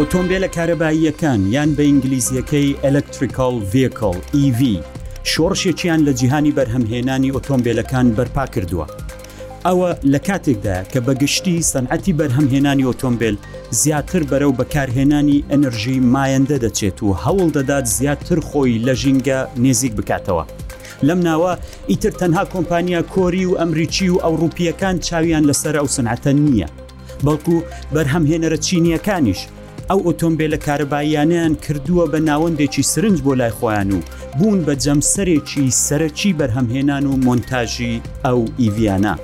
[0.00, 4.60] ئۆتۆمبیلە کارەباییەکان یان بە ئینگلیزیەکەی ئەلکتریکال ڤیکل EV
[5.32, 8.86] شۆڕشێکیان لە جیهانی بەرهەمهێنانی ئۆتۆمبیلەکان بەرپا کردووە.
[9.66, 13.36] ئەوە لە کاتێکدا کە بەگشتی سەنعەتی بەرهەمهێنانی ئۆتۆمبیل
[13.82, 20.44] زیاتر بەرەو بەکارهێنانی ئەنرژی مایەندە دەچێت و هەوڵ دەدات زیاتر خۆی لە ژینگە نێزیک بکاتەوە.
[21.06, 21.52] لەم ناوە
[21.90, 26.68] ئیتر تەنها کۆمپانیا کۆری و ئەمریکی و ئەوروپیەکان چاویان لەسەر ئەو سنعەتە نییە.
[27.24, 27.56] بەڵکو
[27.94, 29.40] بەرهەمهێنەرە چینیەکانیش
[29.90, 33.98] ئەو ئۆتۆمبیلە کارەباییانیان کردووە بە ناوەندێکی سرنج بۆ لای خۆیان و
[34.38, 39.14] بوون بە جەمسەرێکی سەرەکی بەرهەمهێنان و مۆنتاژی ئەو ئیڤیانە.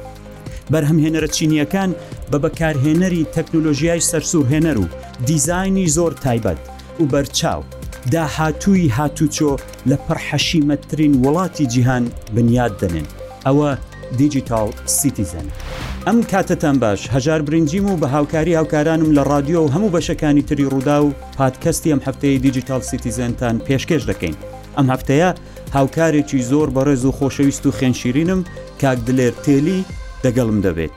[0.72, 1.90] بەرهەمهێنەرە چینیەکان
[2.30, 4.86] بە بەکارهێنەری تەکنۆلۆژیای سەرسوورهێنەر و
[5.28, 6.58] دیزایانی زۆر تایبەت
[7.00, 7.60] و بەرچاو
[8.12, 9.52] داهاتووی هاتوچۆ
[9.90, 12.04] لە پڕحەشیمەترین وڵاتی جیهان
[12.34, 13.06] بنیاد دەنێن
[13.46, 13.70] ئەوە
[14.18, 14.68] دیجیتال
[14.98, 15.52] سیتیزەنە.
[16.10, 20.66] ئەم کاتتان باش هەژار برنجیم و بە هاوکاری هاوکارانم لە رادیۆ و هەموو بەشەکانی تری
[20.72, 24.36] ڕوودا و پادکەستی ئەم هەفتەیە دیجیتال سیتیزنتان پێشکەش دەکەین
[24.76, 25.30] ئەم هەفتەیە
[25.76, 28.40] هاوکارێکی زۆر بەڕێز و خۆشەویست و خێنشیرینم
[28.80, 29.80] کاک دلێر تێلی
[30.24, 30.92] دەگەڵم دەبێت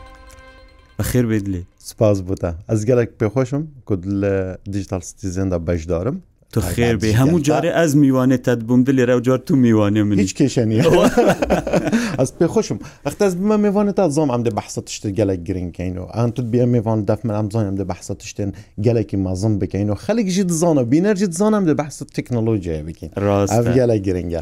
[0.99, 4.35] بەخێر بێت لێ سپاس بووە ئەزگەلێک پێخۆشم کود لە
[4.73, 6.17] دیجیتال سیتیزندا بەشدارم
[6.53, 10.19] تو خێر بێ هەموو جارێ ئەز میوانێت تەت بووم د لێرە جار تو میوانێ من
[10.19, 10.77] هیچ کێشێنی
[12.19, 16.05] ئەس پێ خۆشم ئەختەز بمە میوانە تا زۆم ئەم دە بەحسە تشت گەلک گرنگکەین و
[16.17, 18.49] ئەن توت بێ میوان دەف من ئەم زانم دە بەحسە تشتێن
[18.85, 23.97] گەلێکی مەزم بکەین و خەلێک ژی دزانە بینەرجی زانم دە بەحسە تەکنۆلۆژیە بکەین ڕاست گەلە
[24.07, 24.41] گرنگە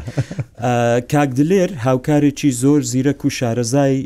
[1.12, 3.96] کاک دلێر هاوکارێکی زۆر زیرەک و شارەزای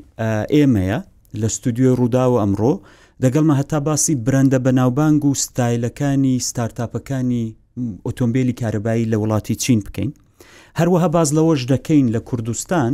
[0.56, 0.98] ئێمەیە
[1.40, 2.74] لە ستودیۆ ڕووداوە ئەمڕۆ
[3.22, 7.44] دەگەڵمە هەتا باسی برندە بەناوبانگ و ستایلەکانی ستارتاپەکانی
[8.06, 10.10] ئۆتۆمبیلی کارەبایی لە وڵاتی چین بکەین
[10.78, 12.92] هەروەها باز لەوەش دەکەین لە کوردستان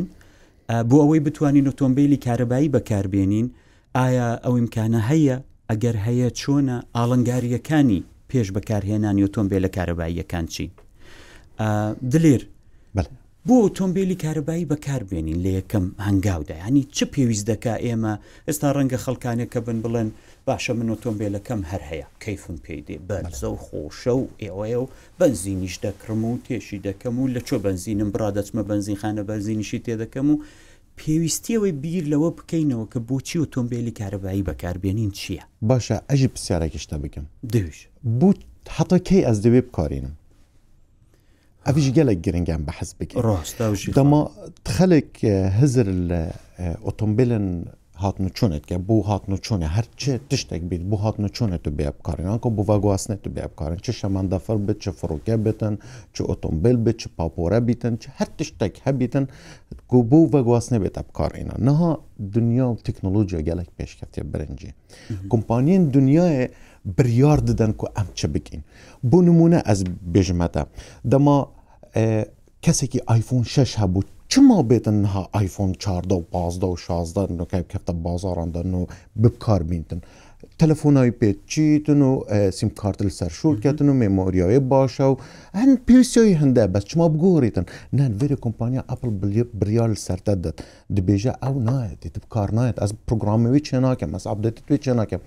[0.89, 3.47] بۆ ئەوەی بتوانین ئۆتۆمبیلی کارەبایی بەکاربێنین
[3.97, 5.37] ئایا ئەو ئیمکانە هەیە
[5.71, 8.01] ئەگەر هەیە چۆنە ئاڵنگاریەکانی
[8.31, 10.71] پێش بەکارهێنانی ئۆتۆمبیل لە کارەباییەکان چین
[12.13, 12.43] دلێر
[13.49, 18.13] بۆ ئۆتۆمبیلی کارەبایی بەکاربێنین لە یەکەم هەنگاودا ینی چه پێویست دەکا ئێمە
[18.49, 20.09] ئێستا ڕەنگە خەڵکانێک کە بن بڵێن
[20.49, 24.87] باشە من ئۆتۆمبیلەکەم هەر هەیە کەیفم پێیدێ بەرزە و خۆشە و ئێوەیە و
[25.21, 30.37] بنزینیش دەکڕم و تێشی دەکەم و لە چۆ بنزینم برادەچمە بنزین خانە بەرزینیشی تێدەکەم و
[30.99, 37.79] پێویستیەوەی بیر لەوە بکەینەوە کە بۆچی ئۆتۆمبیلی کارەبایی بەکاربیێنین چییە؟ باشە ئەژی پرسیارێکیشتا بکەم دوش
[38.21, 38.33] بوو
[38.77, 40.15] حتەکەی ئەس دەوێ بکارینم
[41.67, 43.65] ئەویش گەلێک گرنگیان بەحەز بکە ڕاستە
[43.99, 44.21] دەما
[44.77, 45.11] خەلێک
[45.59, 46.21] هزر لە
[46.87, 47.47] ئۆتۆمبیلن
[48.03, 52.63] هاتن چۆنێتکە بۆ هاتن چۆنە هەرچێ تشتێک بیت بۆ هاتن چۆنێت تو بێ بکارێنانکە بۆ
[52.85, 55.75] گواستنێت تو بێ بکارن چ شەماندەفەر بێت چ فڕۆکە بێتن
[56.15, 59.25] چ ئۆتۆمبیل بێت چ پاپۆرە بیتن چ هەر تشتێک هەبیتن
[59.91, 61.91] گو بۆ بەگواستنێ بێت بکارێنە نەها
[62.35, 64.71] دنیا و تەکنۆلۆژیە گەلک پێشکەفتێ برنجی
[65.33, 66.49] کۆمپانیین دنیاە
[66.97, 68.61] بریار ددەن کو ئەم چ بکەین
[69.11, 69.81] بۆ نمونە ئەس
[70.15, 70.63] بێژمەتە
[71.13, 71.37] دەما
[72.65, 74.03] کەسێکی آیفۆن 6 هەبوو
[74.37, 78.87] چما بێتن نها آیفۆن 14 و 15 و 16 نکای کەفتە بازاڕاندن و
[79.23, 80.01] ببکار بینتن.
[80.61, 82.13] تەلەفۆناوی پێچیتن و
[82.51, 85.17] سیم کارتل سەرشولکەتن و مێمۆریاوی باشە و
[85.59, 87.65] هەن پێسیۆی هەندە بەس چما بگۆڕیتن
[87.99, 89.11] نانێری کۆمپانیا ئەپل
[89.61, 90.57] بریال سەرتە دەت
[90.97, 95.21] دبێژە ئەو نایەتی بکار نایەت ئەس پرۆگرامیوی چێناکەم ئەس ئابدێتی توی چێناکەم.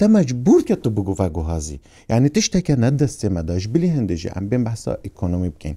[0.00, 1.76] te mecbûr ke tu biguvegihazî.
[2.12, 5.74] Yanî tiştekeke nedestê me de ji bilî hindiî em bên behsa ekonomî bikin.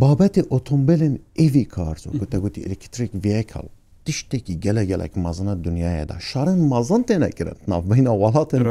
[0.00, 3.66] بابەتی ئۆتۆمبیلن ئیوی کارز و گوتەگوتی ئەلکتریک ڤیکل
[4.06, 8.64] tiştekî gelek gelek mazina dünyaya da şarin mazan tênekirin navbeyna welatin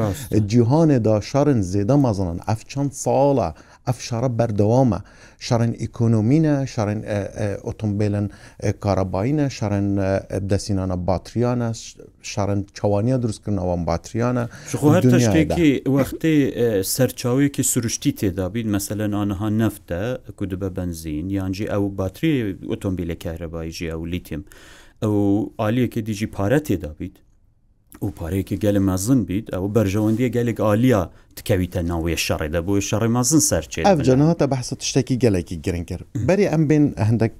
[0.51, 3.55] cihanê da şarin zêda mazanan ev çand sala
[3.87, 4.95] ev şara berdewame
[5.39, 7.05] şarin ekonomîne şarin
[7.63, 8.31] otomobilin
[8.79, 9.97] karabayîne şarin
[10.49, 11.71] desînana batriyane
[12.21, 14.47] şarin çawaniya durustkirina wan batriyane
[15.11, 16.29] tiştekî wextê
[16.83, 23.17] serçawekî sürüştî têda bîn meselen aniha neft de ku dibe benzîn yancî ew batriye otomobilê
[23.17, 24.45] kehrebayî jî ew lîtim.
[25.03, 27.11] ئەو عالیەکە دیژی پارە تێدا بیت
[28.01, 31.01] و پارەیەکی گەل مەزن بیت ئەو بەرژەوەندیە گەلێک عالیا
[31.37, 36.63] تکەویتە ناوێ شەڕێدا بۆی شەڕی مەزن سەرچێ ئەفجانەوەتە بەحسە شتێکی گەلێکی گرنگ کرد بەری ئەم
[36.69, 37.35] بین هەندێک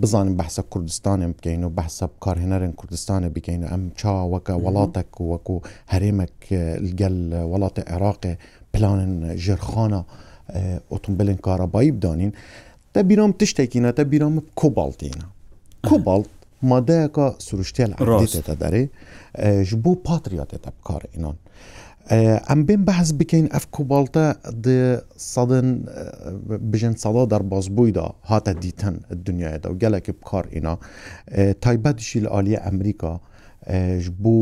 [0.00, 5.56] بزانین بەحسە کوردستانم بکەین و بەحسە بکارهێنەرن کوردستانە بکەین و ئەم چاوەکە وڵاتێک وەکو
[5.92, 6.36] هەرێمەک
[7.00, 7.16] گەل
[7.52, 8.32] وڵاتە عێراقێ
[8.72, 9.12] پلانن
[9.44, 10.02] ژێرخانە
[10.92, 12.32] ئۆتمبیلن کارەبایی بدانین
[12.94, 15.26] تە بیرام تشتێکینە تە بیرام کۆبالتینە
[15.88, 16.30] کۆبالت
[16.70, 18.84] مادەیەکە سروشتێن ڕاستێتە دەرێ
[19.70, 21.36] ji بۆ پاتریاتێتە بکار ئینان.
[22.48, 24.26] ئەم بێن بەحز بکەین ئەف کوبالتە
[25.34, 25.68] سەدن
[26.70, 28.96] بژێن سەدا دەربازبوویدا هاتە دیتەن
[29.26, 30.74] دنیاەدا و گەلێکی بکار ئینا
[31.64, 33.12] تایبەتشی لە عالیە ئەمریکا
[34.04, 34.36] ji بۆ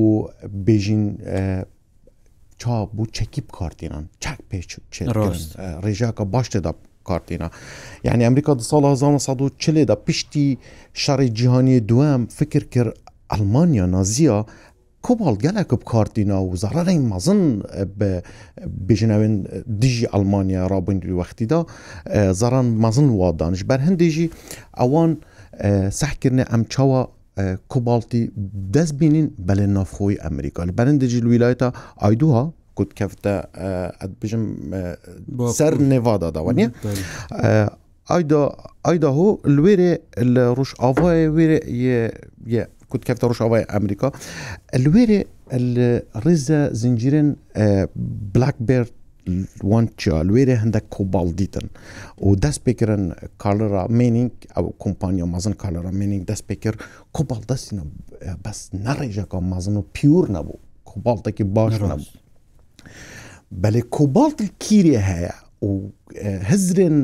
[0.66, 1.04] بێژین
[2.60, 4.58] چا بوو چەکی بکارتینان چەک پێ
[5.84, 6.72] ڕێژاکە باش تێدا
[7.08, 7.48] کارتێنە
[8.06, 10.48] یعنی ئەمریکا دە ساڵ 1940 دا پشتی
[11.02, 12.92] شەڕی جیهانی دوم فکر کرد
[13.32, 14.36] ئەلمانیا نازیە
[15.06, 17.40] کۆبال گەلێکە بکارتینا و زەرەی مەزن
[18.88, 19.34] بژنەوێن
[19.82, 21.60] دیژی ئەلمانیا ڕابندری وەختیدا
[22.40, 24.26] زەران مەزن وا دانش بەر هەندێژی
[24.80, 25.10] ئەوان
[26.00, 27.00] سەحکردە ئەم چاوە
[27.72, 28.22] کوبالتی
[28.74, 31.68] دەستبینین بەلێ نافخۆی ئەمریکا بەرندێکی ویلایەتە
[32.02, 32.44] ئایدوها
[32.76, 34.44] gut kefte et bijim
[35.56, 36.70] ser nevada da waniye
[38.94, 39.88] Idaho li wêrê
[40.34, 41.56] li Rojavayê wêrê
[41.86, 42.02] ye
[42.46, 44.12] ye gut kefte Rojavayê Amerika
[44.78, 45.24] li wêrê
[45.62, 45.88] li
[46.26, 47.34] rêze zincîrin
[48.34, 48.92] Blackbeard
[49.64, 49.88] wan
[50.36, 51.66] wêrê hindek kobal dîtin
[52.26, 53.04] û dest pêkirin
[53.38, 56.74] kalira mening ew kompanya mazin kalira mening dest pêkir
[57.12, 57.82] kobal destîne
[58.44, 62.04] bes nerêjeka mazin û piyûr nebû kobaltekî baş nebû
[63.62, 65.34] بەێ کۆبالت کیرێ هەیە
[65.68, 65.70] و
[66.50, 66.98] هزرێن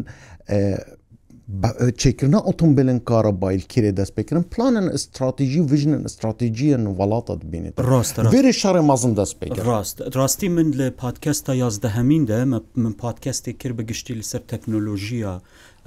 [2.00, 8.80] چێکردنا ئۆتۆمبیلن کارە بایل کرێ دەست پێکردن پلانن استراتیژی وژنن استراتیژیان وڵاتت بینێت ڕاستێ شارێ
[8.90, 12.38] مازم دەست پێ ڕاست ڕاستی من لە پادکەستە یازدەهەمیندا
[12.82, 15.34] من پادکەستێک کرد بەگشتی لەسەر تەکنۆلۆژیە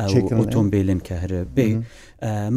[0.03, 1.69] ئۆتۆمبیلن کە هەرە بێ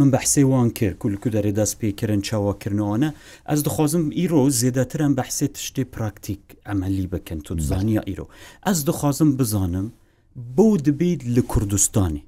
[0.00, 3.08] من بەحسەی وان کرد کولکو دەرێ دەست پێکردن چاوەکردنەوەە
[3.50, 8.26] ئەس دەخوازم ئیرۆ زێدەترم بەحسێت شتێ پراکتیک ئەمەلی بکەن تو دزانیا ئیرۆ
[8.67, 9.87] ئەس دەخوازم بزانم
[10.56, 12.23] بۆ دەبیت لە کوردستانی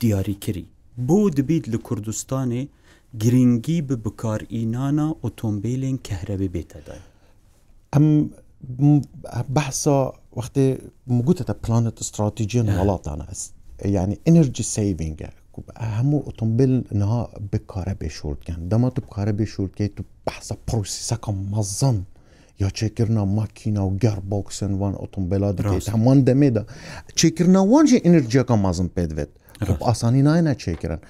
[0.00, 0.66] دیاریکردی
[1.08, 2.62] بۆ دەبیت لە کوردستانی
[3.22, 7.02] گرنگی بە بکارئینانە ئۆتۆمبیلین کەهرەبێ بێتەدای
[7.94, 8.06] ئەم
[9.56, 9.98] بەحسا
[10.38, 10.66] وەختێ
[11.16, 13.52] مگوتە پلانت استراتیژیان وڵاتانە ئەست
[13.90, 15.30] ینی ئەنرژی سیڤنگە
[15.98, 17.20] هەموو ئۆتۆمبیل نها
[17.52, 21.98] بکارە بێشوردکەن دەما تو بکارە بێشوردکەیت و بەحسە پرۆسیسەکە مەزەن
[22.60, 26.62] یا چێکردنا ماکینا و گەر بۆکسن وان ئۆتۆمبیلا درێت هەمان دەمێدا
[27.20, 29.32] چێکردناوانژی ئەنرژیەکە مازم پێدوێت
[29.88, 31.00] ئاسانی نایە چێکرن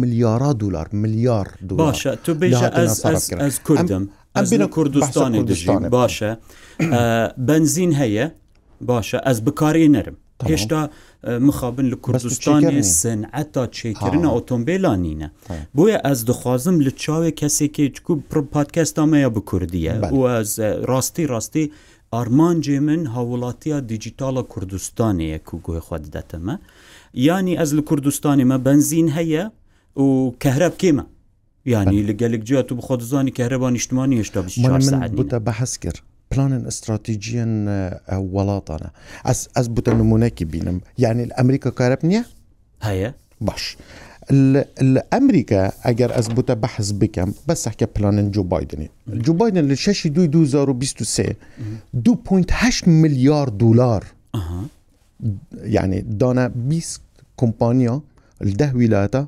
[0.00, 4.04] میلیارا دلار میلیار باشە تو بێژە کوردم
[4.36, 6.30] ئەم کوردستانی دژین باشە
[7.48, 8.26] بنزین هەیە
[8.90, 10.16] باشە ئەس بکاری نەرم
[10.50, 10.82] هێشتا
[11.26, 15.28] مخابن لە کوردستانی سنعەتا چێکردنە ئۆتۆمبیلان نینە
[15.76, 19.92] بۆیە ئەس دخوازم لە چاوێ کەسێکێککو پرپادکەستامەیە بکوردیە
[20.90, 21.64] ڕاستی ڕاستی
[22.14, 26.54] ئارمانجێ من هاوڵاتیە دیجیتالە کوردستانەیە و گوێخوا دەتەمە
[27.14, 29.44] ینی ئەس لە کوردستانی مە بنزین هەیە
[30.02, 31.04] و کەهرە بکێمە
[31.72, 36.00] ینی لەگەلێک جوات و بخۆ دزانی کەهرەبان نیشتمانی هێشتا بتە بەحس کرد
[36.32, 37.52] پلانن استراتیژیان
[38.34, 38.88] وڵاتانە
[39.26, 42.22] ئەس ئەس بتە نمونەکی بینم یعنی ئەمریکا کارب نییە؟
[42.86, 43.10] هەیە
[43.48, 43.64] باش.
[44.92, 48.88] لە ئەمریکا ئەگەر ئەس بتە بەحز بکەم بە سەکە پلانن جو بادنی
[49.24, 51.36] جو بادن لە 6 2023
[52.74, 54.04] 2.8 میلیار دلار
[55.76, 57.00] یعنی دانا 20
[57.40, 58.00] کمپانیا
[58.60, 59.20] ده ویلایەتە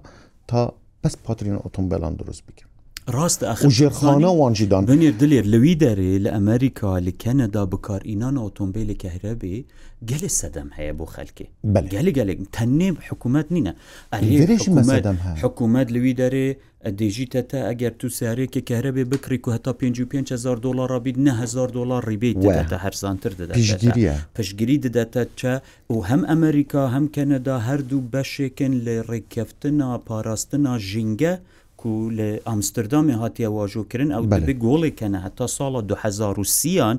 [0.48, 0.72] تا
[1.02, 2.73] پس پاترین ئۆتۆمبیلان دروست بکەم
[3.12, 9.56] ڕاستە ژێرخانە وانجیدان بنێر دلێر لەوی دەرێ لە ئەمریکا لە کەنەدا بکارئینان ئۆتۆمبیلێکی هەرەبێ
[10.10, 11.46] گەلێ سەدەم هەیە بۆ خەلکێ
[11.94, 13.72] گەلی گەلێک تەنێ حکوومەت نینە
[15.42, 16.48] حکوومەت لەوی دەرێ
[16.98, 23.32] دێژیتەتە ئەگەر تو سارێکی کەرەبێ بکری و هەتا 550هزار دلار ڕبیید 9هزار دلار ریبیتە هەرزانتر
[23.40, 23.54] دەدا
[24.36, 25.52] پشگیری دەدەتە چە
[25.92, 31.34] و هەم ئەمریکا هەم کەنەدا هەردوو بەشێکن لە ڕێککەفتنا پاراستنا ژینگە
[31.86, 36.96] و لە ئەمستردامی هاتیە واژۆکردن ئەو بە گۆڵێکەنە هەتا ساڵە 2030یان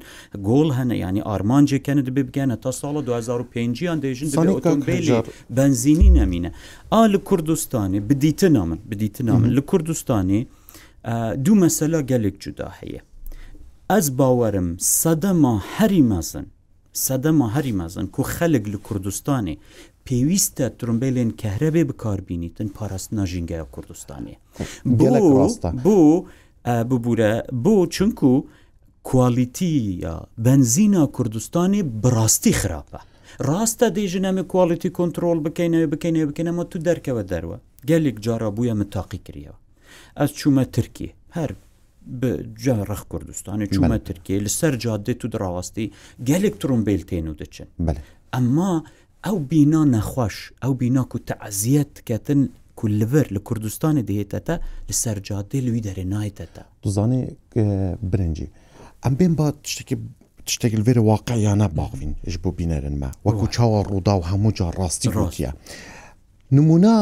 [0.49, 4.29] گۆڵ هەنە ینی ئارمانجێکەنە دەبێ بگەنە تا ساڵە 2005یان دەژن
[5.49, 6.51] بنزینی نەمینە
[6.93, 10.41] ئا لە کوردستانی بدیتە نامن بدیتە نامن لە کوردستانی
[11.45, 13.01] دوو مەسەلا گەلێک جودا هەیە
[13.91, 14.69] ئەس باوەرم
[15.01, 16.45] سەدەما هەری مەزن
[17.07, 19.55] سەدەما هەری مەزن و خەلک لە کوردستانی
[20.09, 24.35] پێویستە ترمبیلێن کەرەبێ بکاربینیتن پاراست ناژینگەیە کوردستانی
[24.99, 25.91] بۆ
[26.89, 27.33] ببوورە
[27.63, 28.29] بۆ چونکو
[29.09, 29.73] کوالیتی
[30.05, 32.99] یا بنزینا کوردستانی بڕاستی خراپە
[33.49, 37.57] ڕاستە دەیژنەمە کوالیتی کۆنتترۆل بکەینەوە بکەینەوە بکەنەوە تو دەرکەوە دەروە
[37.89, 39.57] گەلێک جارە بووە متاقی کریەوە
[40.19, 41.51] ئەس چوومە ترکی هەر
[42.63, 45.85] جارڕخ کوردستانی چوومە ترکیە لەسەر جادێت و دراوەستی
[46.29, 47.69] گەلێک ترمبیل تێن و دەچن
[48.35, 48.73] ئەمما
[49.25, 52.39] ئەو بینا نەخواش ئەو بیناک و تەعزیەت کەتن
[52.77, 54.55] کو لەڤر لە کوردستانی دێتەتە
[54.89, 57.19] لە سەررجادێ لەوی دەرێ نایتەتە دزانێ
[58.11, 58.49] برنجی
[59.03, 59.97] ئەم بێن با تشتێکی
[60.51, 65.07] tiştekil vê waqeyana baxvin ji bo bînerin me Weku çawa rûda û hemû ca rastî
[65.17, 65.51] rotiye
[66.55, 66.95] Numûna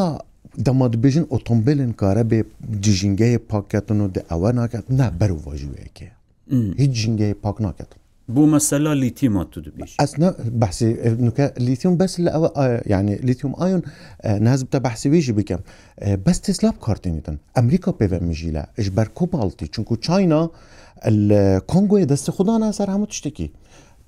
[0.68, 2.40] dema dibêjin otomobilin karebê
[2.86, 6.10] dijingeyê paketin û di ewe naket ne berû vajûyeke
[6.82, 10.90] Hiç jingeyê pak naketin bu mesela lîtîma tu dibêj Esna behsî
[11.26, 13.84] nuke lîtyum bes li ew yani lîtyum ayon
[14.24, 15.60] nez te behsî wê jî bikem
[16.26, 20.50] bes teslab kartînî din Emerîka pêve mijî le ji ber kobaltî çunku çayna
[21.74, 23.52] Kongoyê destê xudan ser hemû tiştekî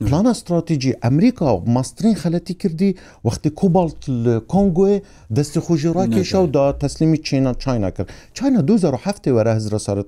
[0.03, 2.91] پلانە استراتیژی ئەمریکا و ماسترین خەلەتی کردی
[3.27, 4.03] وەختی کوبالت
[4.51, 4.95] کۆنگۆێ
[5.37, 10.07] دەستی خوژێڕاکێشە و دا تەسلیمی چینە چاینا کرد چاینا 2007 وەرە هزرە سارت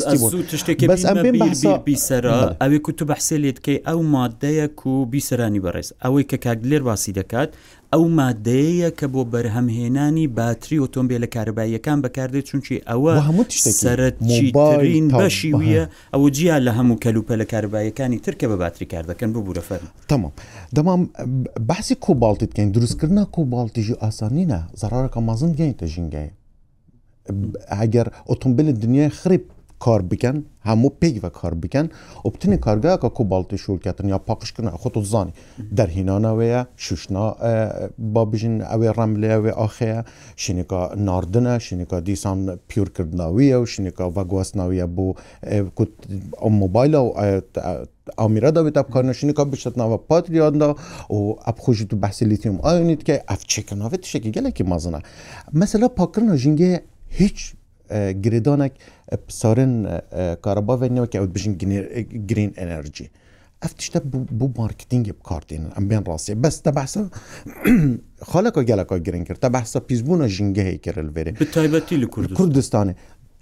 [0.52, 7.12] تشتێکسەرا ئەوێ کو تو بەحسێ لێتکەی ئەو مادەیە و بیسەرانی بەڕێز ئەوەی کە کاگلێر باسی
[7.20, 7.50] دەکات
[7.96, 13.12] ئەو مادەیە کە بۆ بەرهەمهێنانی باتری ئۆتۆمبیل لە کارباییەکان بەکاردێت چونکی ئەوە
[13.82, 15.84] سەرین بەشی وە
[16.14, 20.34] ئەو جیا لە هەموو کەلوپە لە کاربایەکانی ترکە بە باتری کار دەکەن بۆ بورەفەر تەمام
[20.76, 21.02] دەمام
[21.70, 26.30] بەسی کۆبالتی بکەین دروستکردنا کۆبالتیژی ئاسانینە زەرارەکە مازن گەین تە ژینگای
[27.80, 29.44] ئەگەر ئۆتۆمبیل دنیای خریب
[29.86, 30.38] کار بکەن
[30.70, 31.88] هەموو پێیوە کار بکەن
[32.26, 35.34] و بتنی کارگایکە کوبالتی شورکەتن یا پاقشکردن خۆ و زانی
[35.78, 37.26] دەرهینانەوەیە شوشنا
[38.14, 40.00] با بژین ئەوێ ڕەملێوێ ئاخەیە
[40.44, 45.08] شینێکا ناردنە شینێکا دیسان پیورکردناویە و شینێکا ڤگواستناویە بۆ
[46.42, 47.10] ئەم مۆبایلە و
[48.20, 50.70] ئامیرە دەبێت ئەبکارنشینەکە بشتناوە پاتریاندا
[51.16, 55.00] و ئەبخۆشی تو بەسیلیتیم ئاونیت کە ئەفچێکنناوێت شێکی گەلێکی مازنە
[55.60, 56.72] مەسەلا پاکردنە ژینگێ
[57.22, 57.38] هیچ
[58.24, 58.76] گرێدانێک
[59.28, 59.72] پسارن
[60.46, 61.54] کارەباێنەوەکە ئەو بژین
[62.30, 63.08] گرین ئەنەرژی
[63.62, 64.00] ئەف تیشتە
[64.40, 67.02] بوو مارکتینگی بکارتین ئەم بێن ڕاستی بەس تە بەسە
[68.30, 72.96] خالەکە گەلەکە گرین کرد تە بەسە پیسبووە ژینگەهەیە کرلێری تایبەتی لە کورد کوردستانی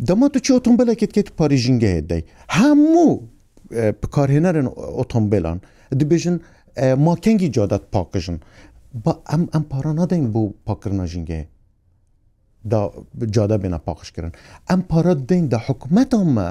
[0.07, 2.21] دەما تو چی ئۆتۆمبیلەکەت کێت پاری ژینگەهێت دەی
[2.57, 3.09] هەموو
[4.01, 5.57] بکارهێنەرن ئۆتۆمبیلان
[5.99, 6.35] دەبێژن
[7.07, 8.37] ماکەنگی جادات پاکژن
[9.03, 11.47] بە ئەم ئەم پارانەدەین بۆ پاکردنا ژینگەهەیە
[12.67, 14.31] جاده بێنە پاقشکردن
[14.69, 16.49] ئەم پارە دەین دا حکوومەتەمە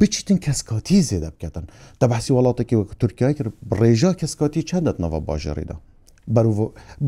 [0.00, 1.64] بچین کەسکاتی زێدە بکەن
[2.00, 5.76] دە بەسی وڵاتێکی وەک تورکای کرد ڕێژا کەسکاتی چندەتەوە باژێریدا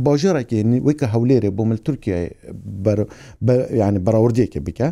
[0.05, 2.27] باژێرەکی وەکە هەولێرێ بۆ مل تورکیای
[3.85, 4.89] ینی بەراوردیەکە بکە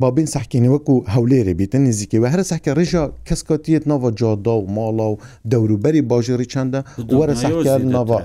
[0.00, 5.18] بابین سەحکینی وەکو هەولێرە بیتە نزیکەوە هەر سەکە ڕێژە کەسکەتیت نەوە جادا و ماڵا و
[5.52, 6.82] دەوروبەری باژێری چنددە
[7.18, 8.20] وەرە سەکار ناوا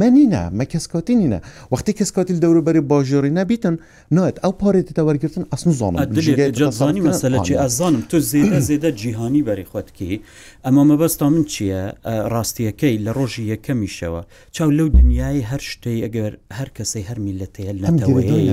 [0.00, 1.38] منینە مە کەسکاتی نینە
[1.72, 3.74] وەختی کەسکاتیل دەوروبەری باژێری نەبیتن
[4.16, 10.12] نات ئەو پارێتە وەرگتن ئەسن زانانی مەسلەی ئەزانم تو زیدە زیدە جیهانی بەری خۆتکی
[10.64, 11.82] ئەمە مەبەستا من چییە
[12.32, 14.20] ڕاستیەکەی لە ڕۆژی یەکەمیشەوە
[14.56, 18.48] چاو لەو دنیای هەر شتەی ئەگەر هەر کەسی هەر میلەتەیە لەەوەی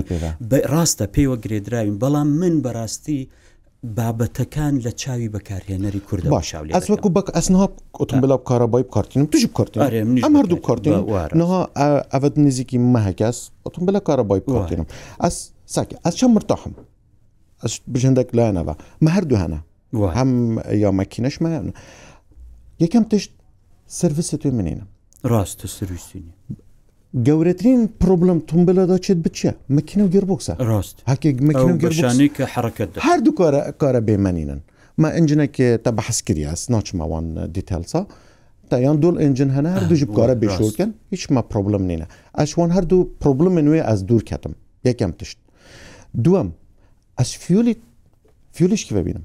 [0.74, 3.20] ڕاستە پێوە گرێدراوین بەڵام من بەڕاستی
[3.98, 7.66] بابەتەکان لە چاوی بەکارهێنەری کوورد باشاولی ئەسوەکو بەک ئەسنها
[8.02, 9.82] ئۆتۆمبیل بکارەبای بکارتین توش بکارتین
[10.26, 10.94] ئەم هەردوو بکارتین
[11.42, 11.60] نها
[12.14, 14.88] ئەوەت نزیکی مەهکەس ئۆتۆمبیل کارەبای بکارتینم
[15.24, 15.36] ئەس
[15.76, 16.74] ساکە ئەس چە مرتاحم
[17.64, 18.74] ئەس بژندێک لایەنەوە
[19.04, 19.60] مە هەردوو هەنا
[20.18, 20.30] هەم
[20.86, 21.68] یامەکینەش مەیان
[22.84, 23.32] یەکەم تشت
[24.02, 24.84] سرویس توی منینە
[25.32, 26.34] ڕاستە سرویسینی
[27.28, 34.02] گەورەترین پرۆبلم تونبلەدا چێت بچە مکینە و گربکسە ڕاست هەکێکشانی کە حرکت هەردوو کارە کارە
[34.08, 34.60] بێمەنینن
[35.02, 37.26] ما ئەنجینەکێ تا بە حەسکری ئەس ناچماوان
[37.56, 38.02] دیتەلسا
[38.70, 42.06] تایان دوول ئەنجین هەنا هەردووژ کارە بێشکەن هیچمە پرۆبلم نینە
[42.40, 44.54] ئەشوان هەردوو پرۆبلم نوێ ئەس دوور کەتم
[44.88, 45.38] یەکەم تشت
[46.26, 46.50] دووەم
[47.20, 47.74] ئەس فیولی
[48.56, 49.24] فیولیشکی ببینم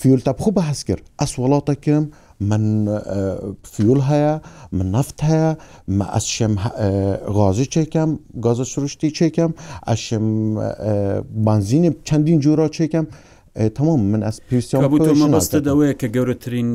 [0.00, 2.84] فیول تا بخۆ بە حەسکرد ئەس وڵاتەکەم و من
[3.72, 4.32] فیول هەیە
[4.72, 5.50] من نفت هەیە
[5.98, 6.54] مە ئەسشم
[7.38, 8.10] غازی چێکم
[8.44, 9.50] گازە سروشتی چێکم
[9.88, 10.26] ئەشم
[11.46, 13.06] بانزینی چەندین جوورا چێکم
[13.76, 16.70] تەمام من ئەس پیسیۆمەبستت ئەوەیە کە گەورەترین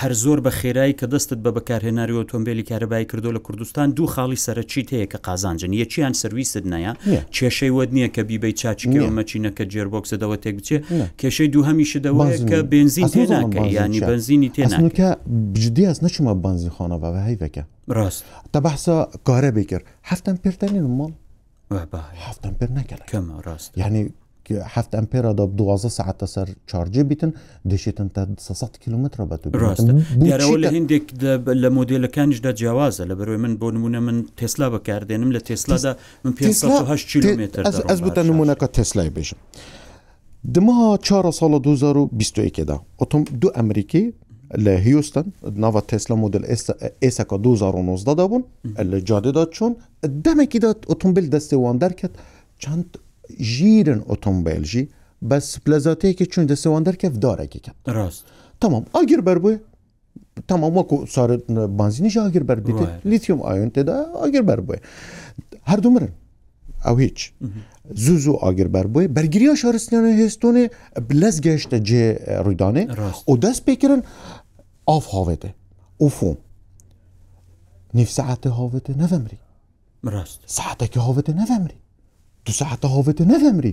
[0.00, 4.38] هەر زۆر بە خێرایی کە دەستت بە بەکارهێناری ئۆتۆمبیلی کارەبای کردو لە کوردستان دوو خاڵی
[4.46, 6.92] سەرچیت هەیە کە قازانجن یەکیان سرویست نایە
[7.36, 10.78] کێشەی ود نییە کە بیبی چاچکیمەچینەکە جێربۆکسەوە تێک بچێ
[11.20, 15.06] کێشەی دوو هەمیشدەوە کە بنزین تێناکە ینی بنزینی تێناکە
[15.54, 17.62] بجدی ئەس نەچمە بنزی خۆنەوە هەیڤەکە
[17.96, 18.22] ڕاست
[18.52, 18.96] تا بەحسا
[19.28, 21.10] کارە بکرد هەفتم پێرتەنی مڵ
[22.26, 24.02] هەفتم پێر نەکەن کەمە ڕاست یعنی
[24.74, 27.30] هەفت ئەمپێرادا 12 ساعتە سەر چارجێ بیتن
[27.70, 31.04] دەشێتن تا 600 کیلومتر بە ڕاستەوە لە هندێک
[31.62, 35.92] لە مۆدلەکانیشدا جیاوازە لە بەرۆی من بۆ نمونە من تسلا بەکاردێنم لە تسلادا
[36.24, 39.36] من 500 کیلومتر ئەس بتە نمونونەکە تسلای بێژم.
[40.54, 44.12] Dima çara sala 2022 da otom du Emerîkî
[44.58, 45.24] li Houston
[45.56, 46.56] nava Tesla model
[47.10, 52.10] Seka 2019 da bûn li cadê da çûn demekî da otomobil destê wan derket
[52.58, 52.84] çend
[53.54, 54.82] ژیرن ئۆتۆمبیلژی
[55.28, 58.22] بە سپلەزاتەیەکی چون دەسەوەندەر کەف دارێکەکە ڕاست
[58.62, 59.54] تەمام ئاگر بەربووە
[60.48, 61.42] تەمام وەکو سارت
[61.78, 64.78] بانزینیش ئاگر بەربیێت لیتیوم ئایۆن تێدا ئاگر بەربووە
[65.70, 66.12] هەردوو مرن
[66.86, 67.18] ئەو هیچ
[68.04, 70.64] زوو زوو ئاگر بەربووی بەرگریە شارستیانە هێستۆنێ
[71.20, 72.04] لەس گەشتە جێ
[72.44, 72.84] ڕوودانێ
[73.30, 74.00] و دەست پێکردن
[74.90, 75.50] ئاف هاوێتێ
[76.02, 76.38] ئۆفۆم
[77.96, 79.38] نیف سعاتە هاوێتە نەڤمری
[80.14, 81.78] ڕاست سعاتێکی هاوێتە نەڤمری
[82.46, 83.72] دو ساعتە هاوێتە نەفەمری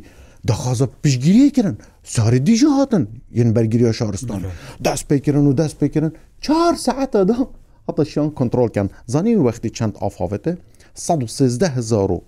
[0.50, 1.76] دەخوازە پشگیریکردن
[2.16, 3.04] ساری دیژە هاتن
[3.40, 4.42] یەن بەرگریە شارستان
[4.88, 6.12] دەست پێکردن و دەست پێکردن
[6.46, 7.36] چهار ساعتە دا
[7.88, 10.52] هەتە شیان کنترلکەن زانین وەختی چەند ئافاوێتە
[10.96, 12.20] 16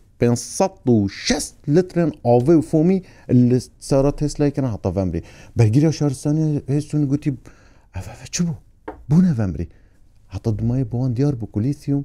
[1.67, 2.97] لترن ئاوێ و فۆمی
[3.89, 5.21] سارە تێسلایکردن هەتە ڤەمری
[5.57, 7.31] بەرگریە شارستانی هێستون گوتی
[7.95, 8.57] ئەفە چ بوو
[9.09, 9.67] بوو نەڤەمری
[10.33, 12.03] هەتە دومای بۆوان دیار بوو کولیسیوم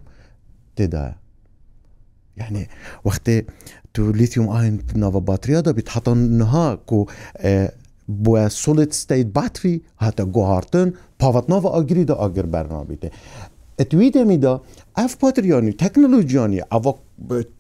[0.77, 1.15] تێدایە
[2.41, 2.65] یعنی
[3.07, 3.37] وەختێ
[3.95, 7.07] تو لیتیوم ئاین ناوە باتریا دەبییت حتانها کو
[8.25, 10.89] بۆە سڵت ستیت باتری هاتە گوهارتن
[11.23, 13.09] پاوەتناوە ئاگری دا ئاگر بەرنابیتێ.
[13.81, 14.53] ئەتوی دەمیدا
[15.01, 16.91] ئەف پاتریانی تەکنەلۆژیانی ئەوە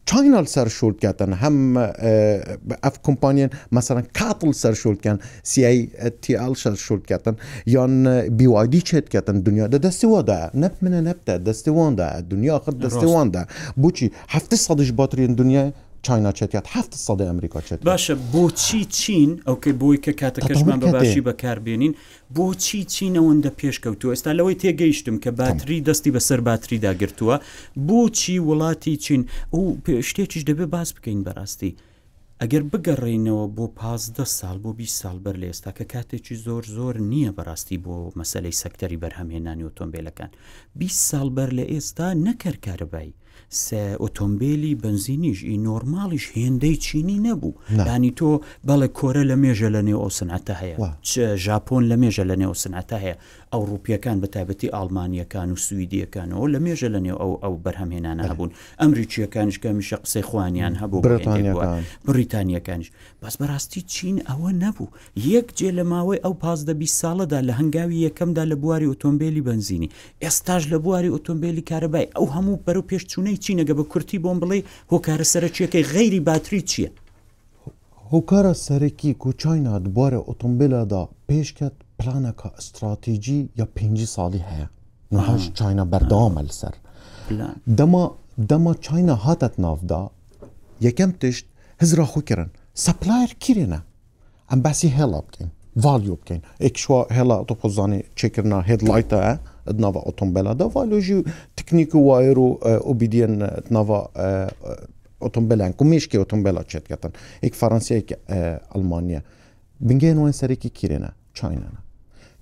[0.09, 1.57] چاینال سەر شولکەن هەم
[2.85, 5.17] ئەف کمپانیان مەسەرەن کاتڵ سەر شولکەن
[5.53, 7.35] سیTL شەر شولکەن
[7.75, 7.95] یان
[8.39, 13.43] بیوادی چێتکەن دنیا دە دەستیوادا نەپ منە نەپتە دەستیواندا دنیا خ دەستیواندا
[13.83, 15.71] بچی هەفته سەدەش باترین دنیای
[16.07, 21.93] چاینا چێتات هەفت سەدە ئەمریکا چێت باشە بۆچی چین ئەوکەی بۆی کە کاتەکەشمان بەباشی بەکاربیێنین
[22.37, 27.37] بۆچی چینەوەندە پێشکەوتووە ئێستا لەوەی تێگەیشتم کە باتری دەستی بەسەر باتری داگرتووە
[27.89, 29.23] بۆچی وڵاتی چین
[29.55, 29.63] ئەو
[30.09, 31.73] شتێکیش دەبێت باز بکەین بەڕاستی.
[32.43, 36.95] ئەگەر بگەڕێنەوە بۆ پازدە ساڵ بۆ بی ساڵ بەر لە ئێستا کە کاتێکی زۆر زۆر
[37.13, 40.31] نییە بەڕاستی بۆ مەسلەی سەکتەری بەرهەمهێنانی ئۆتۆمبیلەکان
[40.77, 43.13] 20 ساڵ بەر لە ئێستا نەکەر کارەبایی
[43.67, 47.53] سێ ئۆتۆمبیلی بنزینیش ئی نۆرمالیش هێندەی چینی نەبوو
[47.89, 48.29] دانی تۆ
[48.69, 50.77] بەڵێ کۆرە لە مێژە لە نێو ئۆسناتە هەیە
[51.47, 53.17] ژاپۆن لە مێژە لە نێو سناتە هەیە
[53.53, 58.51] ئەو روپیەکان بە تایبەتی ئالمانیەکان و سوئیدیەکانەوە لە مێژە لە نێو ئەو ئەو بەرهەمهێنانە هەبوون
[58.83, 61.01] ئەمریکیەکانشکە میشە قسەی خوانیان هەبوو
[62.09, 62.87] بریتانیەکانش
[63.23, 64.89] بەس بەڕاستی چین ئەوە نەبوو
[65.37, 69.89] یەک جێ لە ماوەی ئەو پازدە بی ساڵەدا لە هەنگاوی یەکەمدا لە بواری ئۆتۆمبیلی بنزینی
[70.25, 74.59] ئێستاش لە بواری ئۆتۆمبیلی کارەبای ئەو هەموو بەرەو پێشچوونەی چینەگە بە کورتی بۆم بڵێ
[74.93, 76.91] هۆکارە سەرچیەکەی غەیری باتری چییە؟
[78.13, 83.85] هۆکارە سەرەکی کوچاینا دوبارە ئۆتۆمبیلەدا پێشکەت پلانەکە استراتیژی یا پێ
[84.17, 84.67] ساڵی هەیە
[85.15, 86.75] نهاش چاینا بەردەوامە لەسەر
[87.79, 88.05] دەما
[88.51, 90.03] دەما چاینا هاتت ناودا
[90.87, 91.45] یەکەم تشت
[91.83, 92.51] هزرا خوکردن
[92.87, 93.81] سەپلایر کرێنە
[94.51, 95.51] ئەم باسی هێڵا بکەین
[95.85, 99.21] ڤالیۆ بکەین ئێکشوا هێڵا تۆ پۆزانانی چێکردنا هێدلایتە
[99.73, 101.23] nava otombela dava loji
[101.57, 104.09] teknik wayro obidiyen nava
[105.21, 108.17] otombelen ku meşke otombela çetketin ek Fransiya ek
[108.75, 109.23] Almanya
[109.81, 111.81] bingên wan serekî kirêne çaynana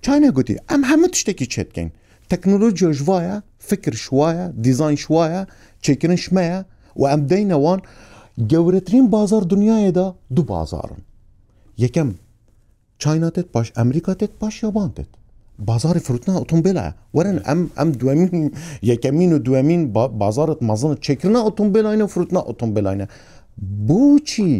[0.01, 1.91] çayna gotî em heme tiştekî çetkeyn
[2.29, 5.47] teknolojiya ji vaya fikir şiwaya dîzayn şiwaya
[5.81, 7.81] çêkirin şme ye û em deyne wan
[8.47, 11.03] gewretirîn bazar dunyayê da du bazarin
[11.77, 12.15] yekem
[12.99, 15.07] çayna têt paş Emerîka têt paş yaban têt
[15.59, 16.85] بازاری فرودنا ئۆتۆمبیلە
[17.15, 18.29] وەرن ئەم ئەم دومین
[18.89, 23.05] یەکەمین و دومین بازارت مەزنت چێکردنا ئۆتۆمبیلاینە فرودنا ئۆتۆمبیلاینە
[23.87, 24.51] بۆچی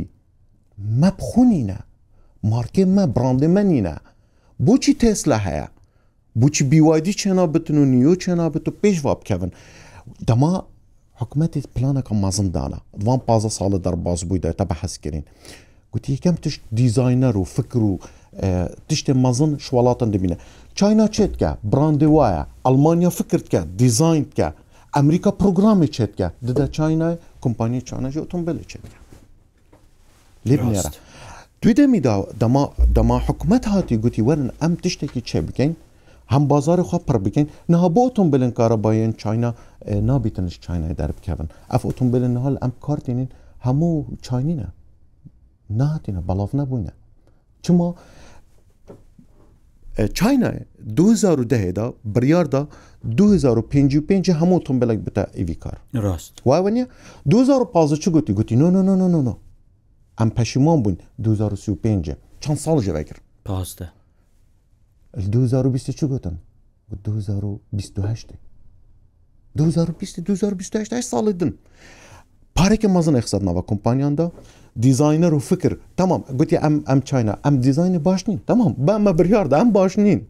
[1.02, 1.78] مەبخونینە
[2.52, 3.96] مارکێ مە براندێ منینە
[4.66, 5.68] بۆچی تێسلا هەیە
[6.42, 9.52] بچی بیوادی چێنا بتن و نیۆ چێنا بت و پێشوا بکەون
[10.28, 10.52] دەما
[11.20, 15.26] حکوومەتی پلانەکە مەزندانە وان پازە ساڵە دەرباز بوویدا تا بە حەسکردین
[15.94, 17.94] گوتی یەکەم تشت دیزینەر و فکر و
[18.90, 20.38] تشتێ مەزن شوڵاتن دەبینە
[20.80, 24.48] چاینا چێتکە براندی وایە ئەلمانیا فکردکە دیزینکە
[24.96, 27.10] ئەمریکا پرۆگرامی چێتکە ددە چاینا
[27.44, 29.00] کمپانی چانەژی ئۆتۆمبیلی چێتکە
[30.48, 30.90] لێرە
[31.62, 32.14] توی دەمیدا
[32.98, 35.74] دەما حکوومەت هاتی گوتی وەرن ئەم تشتێکی چێ بکەین
[36.34, 39.50] هەم بازاری خوا پڕ بکەین نها بۆ ئۆتۆمبیلن کارەبایەن چاینا
[40.10, 43.30] نابیتنش چینای دەربکەون ئەف ئۆتۆمبیلن هەڵ ئەم کارتێنین
[43.66, 43.92] هەموو
[44.26, 44.68] چینینە
[45.82, 46.94] ناتینە بەڵاف نەبووینە
[47.66, 47.88] چما
[50.14, 50.50] چاینا
[50.98, 52.62] 2010دا بریاردا
[53.18, 56.88] 2055 هەموو تۆمبلێک بتە ئیوی کار ڕاست وایە
[57.30, 59.36] 2015 چ گوتی گوتی نۆ نۆ
[60.20, 63.86] ئەم پەشیمان بوون 2035 چەند ساڵ ژێکرد پاستە
[65.18, 66.36] 2020 چ گوتن
[67.04, 68.30] 2028
[69.56, 71.54] 2020 2028 ساڵی دن
[72.60, 74.32] پارێکی مەزن ئەخسەد ناوە کۆمپانیاندا
[74.80, 79.56] دیزاینەر و فکر تمام گوتی ئەم ئەم چاینا ئەم دیزینە باش نین تمام بەمە بریاردا
[79.62, 80.22] ئەم باش نین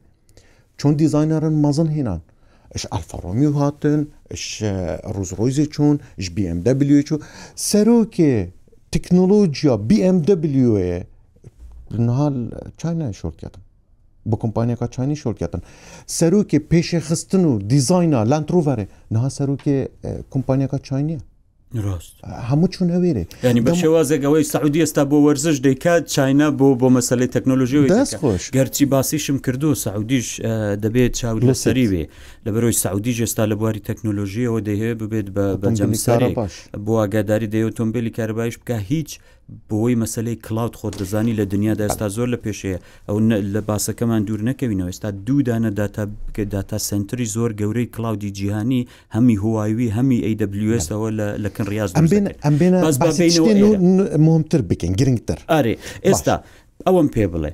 [0.79, 2.19] چۆن دیزینەرن مەزن هێنان
[2.81, 4.01] ش ئەلفاڕۆمی و هاتن
[5.15, 7.09] ڕوزڕۆیزی چۆن ش BMW چ
[7.69, 8.33] سەرۆکێ
[8.93, 10.57] تەکنۆلۆجییا BMW
[12.07, 12.35] نهال
[12.79, 13.61] چاینا شۆرتیاتم
[14.29, 15.61] بە کۆمپانیەکە چانی شۆرکێتن
[16.17, 19.75] سەرۆکی پێشێ خستن و دیزاینا لەندروڤێ نها سەرۆکی
[20.33, 21.17] کۆمپانیەکە چاینە
[22.49, 27.89] هەموو چون ئەوێرێ ینی بەشێوازێکەوەی سعودی ئێستا بۆ وەرزش دەیکات چاینا بۆ بۆ مەسلەی تەکنۆلژیەوەی
[27.97, 30.27] دەستخۆش گەرچی باسیشم کردو سعودیش
[30.83, 32.03] دەبێت چاود لە سەری بێ
[32.45, 36.31] لە بەرۆی سعودی ێستا لە بواری تەکنۆلژیەوە دەیهێ ببێت بە بەنجەمساری
[36.85, 39.09] بۆ ئاگاداری دەی ئۆتۆمبیلی کاربایش بکە هیچ
[39.71, 43.17] بۆی مەسلەی کللااوت خۆت دەزانی لە دنیادا ئێستا زۆر لە پێشەیە ئەو
[43.53, 45.69] لە باسەکەمان دوور نەکەوینەوە ئێستا دوودانە
[46.35, 51.09] کە داتا سنتری زۆر گەورەی کللااودی جیهانی هەمی هوایوی هەمی AWSەوە
[51.43, 51.89] لە کنڕاز
[54.27, 55.73] مهمتر بکەین گرنگتر ئارێ
[56.07, 56.35] ئێستا
[56.87, 57.51] ئەوم پێ بڵێ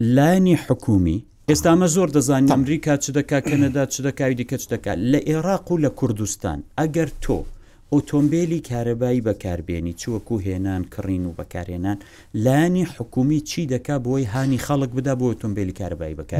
[0.00, 4.98] لانی حکومی ئێستا ئەمە زۆر دەزانانی ئەمریکا چ دەکا کەنەدا چ دەکاوی دیکە چ دەکات
[5.12, 7.38] لە عێراق و لە کوردستان ئەگەر تۆ
[7.94, 11.96] ئۆتۆمبیلی کارەبایی بەکاربیێنی چوەکو هێنان کڕین و بەکارێنان
[12.44, 16.38] لانی حکومی چی دەکا بۆی هاانی خەڵک بدا بۆ ئۆتۆمبیلی کاربایی بەکار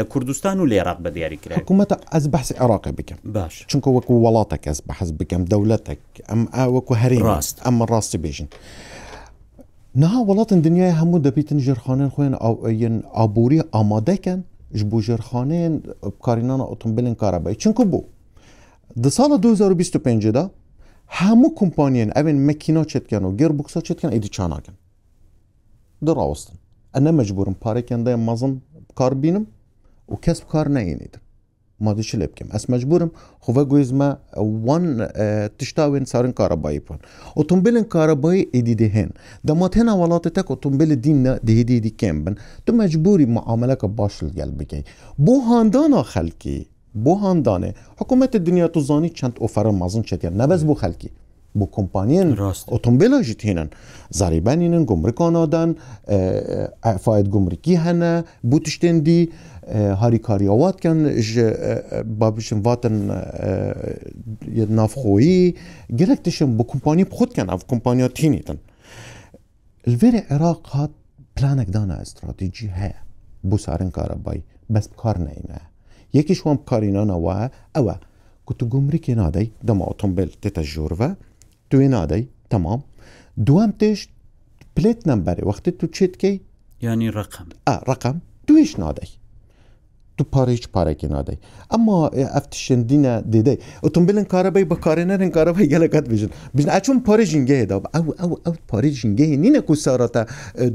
[0.00, 4.56] لە کوردستان و لێراق بە دیاریکرا حکوومەتە ئەس بەسی عراق بکەم باش چونکە وەکو وڵاتە
[4.64, 6.00] کەس بە حەز بکەم دەولەتێک
[6.30, 8.48] ئەم ئاوەکو هەری ڕاست ئەمە ڕاستی بێژین.
[10.02, 14.40] نها وڵاتن دنیای هەموو دەبیتن ژێرخانێن خۆیان ئەوەن ئابووری ئامادەکەن
[14.78, 15.74] ji بۆ ژێرخانەیەن
[16.14, 18.04] بکارینانە ئۆتۆمبیلن کارەبای چونکە بوو.
[19.02, 20.50] Di sala 2025'da
[21.18, 24.76] هەموو کمپانیان ئەوێن مەکینا چێتکەن و گەر بکسە چێتکەن ئەیدی چاناکەن
[26.06, 26.56] دڕاوستن
[26.94, 28.52] ئەنە مەجبورم پارێکیاندای مەزن
[28.98, 29.44] کار بینم
[30.10, 31.22] و کەس کار نەینیتم
[31.84, 33.10] مادیشی لێ بکەم ئەس مەجبورم
[33.44, 34.10] خوڤە گوێزمە
[34.66, 34.84] وان
[35.58, 36.98] تشتاوێن سارن کارەبایی پن
[37.38, 39.10] ئۆتۆمبیلن کارەبایی ئیدی دێهێن
[39.48, 42.34] دەمات هێنا وڵاتی تەک ئۆتۆمبیل دینە دهیدیدی کێم بن
[42.66, 44.84] تو مەجبوری معاملەکە باش گەل بکەین
[45.24, 46.58] بۆ هاندانا خەلکی
[46.94, 51.10] بۆ هەندانێ حکوومەتە دنیا توزانی چەند ئۆفەرە مازن چێتیان نەبەز بۆ خەلکی
[51.58, 53.68] بۆ کۆمپانیان ڕاست ئۆتۆمبیلژی هێنن
[54.18, 55.70] زاریبانینن گمرکانادان
[56.88, 58.12] ئەفاید گمرکی هەنە
[58.50, 59.18] بۆ تشتێندی
[60.02, 60.98] هاریکاریاواتکەن
[62.20, 62.96] بابشن واتن
[64.78, 65.42] نافخۆیی
[65.98, 68.58] گەلک تشم بۆ کۆمپانی بخودکەن ئەف کۆمپانیا تینیتن
[69.94, 70.92] لێرە عێراق هاات
[71.36, 72.96] پلانێکدانە ئەستراتیژی هەیە
[73.50, 74.40] بۆ سارن کارەبای
[74.74, 75.60] بەس بکار نینە
[76.18, 77.94] یەکیش وام کارینانە وایە ئەوە
[78.46, 81.10] گوتو گومرێکی نادەی دەمە ئۆتۆمبیل تێتە ژۆرە
[81.70, 82.80] توێ نادەی تەمام
[83.46, 84.00] دوام تێش
[84.74, 86.36] پلێت نمبەرێ وەختی تو چێتکەی
[86.86, 87.48] ینی ڕقم
[87.88, 89.10] ڕقم توێش نادەی
[90.20, 91.38] تو پارە هیچ پارێکی نادەی
[91.72, 91.96] ئەمما
[92.36, 98.54] ئەفتشندینە دیدەی ئۆتمبیلن کارەبەی بەکارێنەرن کارەبە گەلەکەت بژن بژن ئەچون پارێ ژنگەیەدا ئەو ئەو ئەو
[98.70, 100.22] پارێ ژنگەیە نینە کو سارەتە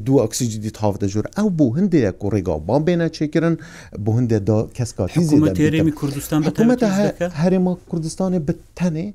[0.07, 3.55] دو ئەکسسیجدی تاافدە ژور ئەو بۆ هەندێک کو ڕێگاڵبان بێنە چێکردن
[4.03, 6.87] بۆ هەندێکدا کەسکاتێمی کوردستان بەتەمەتە
[7.41, 9.05] هەرێمە کوردستانی بتەنێ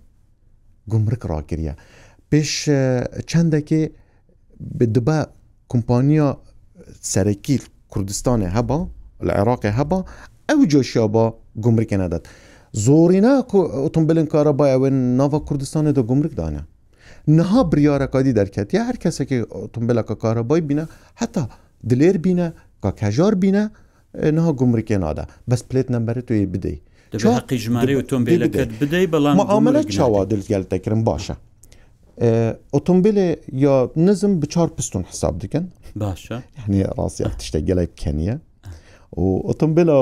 [0.92, 1.74] گمرک ڕاگریە
[2.30, 2.50] پێش
[3.30, 3.82] چەندەکێ
[4.94, 5.18] دبە
[5.72, 6.28] کمپانیا
[7.12, 7.56] سەرەکی
[7.92, 8.80] کوردستانی هەبا
[9.26, 9.98] لە عێراقی هەبا
[10.48, 11.24] ئەو جۆشیا بە
[11.64, 12.24] گمرکێ نەدەات
[12.86, 13.32] زۆرینا
[13.84, 16.62] ئۆتۆمبیلن کارە با ئەوێن ناوە کوردستانی دە گمرک دانە
[17.38, 20.84] نها بریارەکانی دەرکەتی هەر کەسێکی ئۆتۆمبیلەکە کارەبای بینە
[21.20, 21.44] هەتا
[21.90, 22.48] دلێر بینە
[22.82, 23.64] کا کەژار بینە
[24.36, 26.76] نها گمرکێ نادا بەس پلێت نمبەرێت توی بدەی
[27.22, 31.36] چاقی ژماری ئۆتۆمبیلەکەت بدەی بەڵام ئامەە چاوا دلگەل دەکردن باشە
[32.74, 33.26] ئۆتۆمبیلێ
[33.64, 33.74] یا
[34.06, 35.64] نزم بچار پستون حساب دکەن
[36.02, 38.36] باشە هەنی ڕاستی تشتە گەلێک کەنیە
[39.16, 39.96] و ئۆتۆمبیلە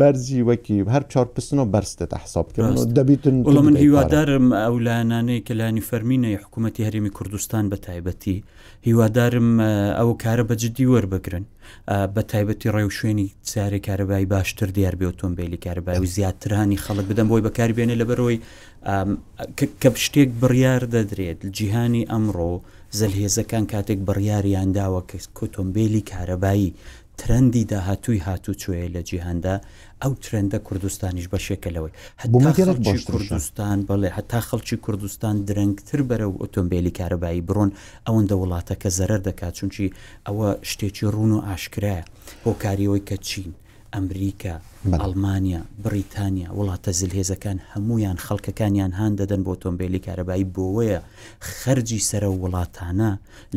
[0.00, 6.86] بەرزی وەکی هەر چارپستنەوە بەرستێت حسابکردن دەبیتن وڵ من هیوادارم ئەولانانەی کە لانی فەرمینە حکوومەتتی
[6.86, 8.42] هەرێمی کوردستان بە تایبەتی
[8.88, 9.48] هیوادارم
[9.98, 11.44] ئەو کارە بەجددی وەربگرن
[12.14, 17.28] بە تایبەتی ڕێو شوێنی چارێ کارەبایی باشتر دیار بێ ئۆتۆمبیلی کارەبای و زیاترانی خەڵک بدەم
[17.30, 18.38] بۆی بەکاربیێنێ لە بەرەوەی
[19.82, 22.52] کە شتێک بڕیار دەدرێت جیهانی ئەمڕۆ
[22.98, 26.70] زەلهێزەکان کاتێک بڕیاریان داوە کە کۆتۆمبیلی کارەبایی
[27.20, 29.54] ترەندی داهاتووی هاتوچێ لە جیهندا
[30.02, 32.64] ئەو ترەندە کوردستانیش بەشێکەلەوەی هەبوومەتی
[33.10, 37.70] کوردستان بڵێ هەتا خەڵکی کوردستان درەنگتر بەرە و ئۆتۆمبیلی کارەبایی بڕۆن
[38.06, 39.86] ئەوەندە وڵاتەکە زەرەر دەکات چونکی
[40.26, 42.04] ئەوە شتێکی ڕون و ئاشکرایە
[42.44, 43.50] بۆ کاریەوەی کە چین
[43.96, 44.52] ئەمریکا
[45.02, 51.00] ئەلمانیا بریتانیا وڵاتە زلهێزەکان هەمویان خەڵکەکانیان هاان دەدەن بۆ تۆمبیلی کارەبایی بۆیە
[51.56, 53.10] خەرجی سرە وڵاتانە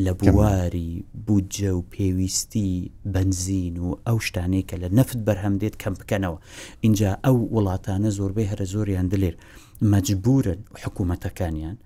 [0.06, 0.92] لە بواری
[1.28, 2.72] بودجە و پێویستی
[3.14, 6.38] بنزین و ئەو شتانەی کە لە نەفت بەرهەم دێت کەم بکەنەوە
[6.86, 9.36] اینجا ئەو وڵاتانە زۆربەی هەرە زۆریان دلێر
[9.92, 11.78] مەجبورن حکوومەتەکانیان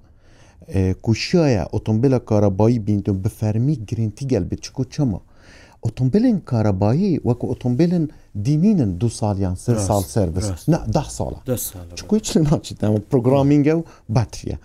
[1.03, 5.19] kuşiyaya otomobila karabayî bîndû bi fermî girintî gel bi çiku çama.
[5.85, 8.09] Otomobilên karabayî weku otomobilên
[8.45, 11.37] dînînin du saliyan sir sal servis ne deh sala
[11.95, 12.75] Çku çi naçî
[13.09, 14.57] programînge ew betriye.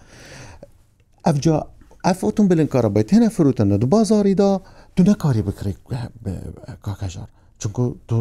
[1.26, 1.64] Evca
[2.10, 4.50] ئەف ئۆتۆمبیلن کارەبیت هێنە فرروتەنە دو بازاریدا
[4.96, 5.78] تو نەکاری بکرێت
[6.86, 7.28] کاکەژار.
[7.62, 8.16] چونکو تو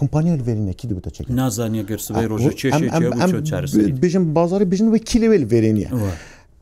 [0.00, 5.88] کمپانیا verینەکی دو بتە چێک نازانانی گەرسبی ڕۆژە بژم بازاری بژن وە کیلوێل verینە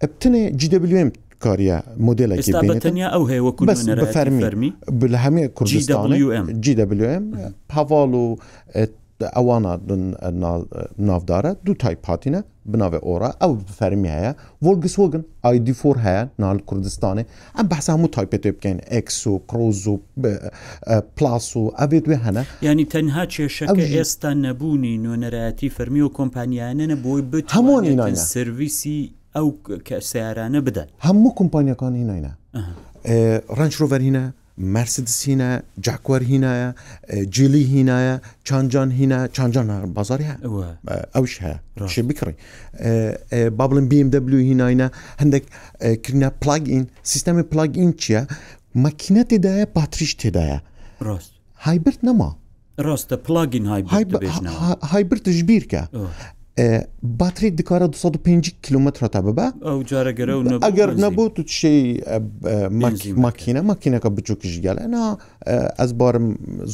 [0.03, 1.09] ئەتنێ جیدەبلێم
[1.45, 1.77] کاریە
[2.07, 2.53] مدلێکی
[2.87, 5.99] تەنیا ئەو هەیە فەرمی بە هەمێ کوردستان
[6.65, 7.25] جیدەبلێم
[7.77, 8.27] هەواڵ و
[9.27, 9.71] ئەوانە
[11.07, 12.41] ناودارە دوو تایپاتینە
[12.73, 14.33] بناوێ ئۆرا ئەو فەرمی هەیە
[14.67, 17.25] وەرگسوەگن ئایدیفۆر هەیە نال کوردستانی
[17.57, 19.95] ئەم بەسا هەموو تایپێتێ بکەین ئەکس و کرۆز و
[21.17, 27.23] پلاس و ئەبێت وێ هەنە ینی تەنها کێشەکە ئێستا نەبوونی نوێنەرایەتی فەرمی و کۆمپانیانە بۆی
[27.31, 28.99] بت هەمووان سرویسی
[29.37, 29.49] ئەو
[29.89, 32.33] کە سیارانە بدەن هەموو کۆمپانیەکانی نینە
[33.59, 34.25] ڕنجڕۆڤەرینە
[34.75, 35.51] مرسدس هینە
[35.87, 36.69] جاکوەر هینایە
[37.37, 38.15] جلی هینایە
[38.49, 39.67] چانجان هینە چانجان
[39.97, 40.25] بازاری
[41.15, 42.35] ئەوش هەیە بکڕی
[43.59, 44.89] با بڵم BMW هینایە
[45.21, 45.45] هەندێک
[46.05, 48.23] کردە پلاگین سیستەمی پلاگین چییە
[48.85, 50.59] مەکینە تێدایە پاتریش تێدایە
[51.07, 51.33] ڕاست
[51.67, 52.31] هایبرت نەما
[52.87, 53.65] ڕاستە پلاگین
[54.93, 55.83] هایبرتژبیرکە
[57.21, 59.47] باتری دکارە 250 کیلومتر تا ببە
[60.67, 62.03] ئەگەر نەبوو تو شەی
[63.25, 65.03] ماکینە ماکینەکە بچووکیش گەل ئەنا
[65.81, 66.27] ئەس بارم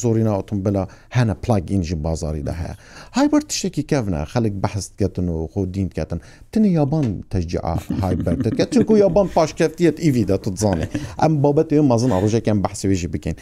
[0.02, 0.84] زۆری ناوتم بلا
[1.16, 2.74] هەنە پلاگینجی بازاریدا هەیە
[3.16, 6.18] هایبەر تشتێکی کەونە خەلک بەحستکەتن و خۆ دیینکەتن
[6.52, 7.60] تنە یابان تەجیع
[8.02, 10.86] هایبەر دەکەت چکو یابان پاشکەفتیت ئیویدا تزانێ
[11.22, 13.36] ئەم بابەت مەزن ڕژێکیان بەحسوێژی بکەین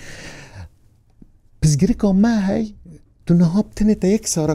[1.63, 2.65] پزگرکە ما هەی
[3.27, 4.55] تو نەها بتنێتە یەک سارە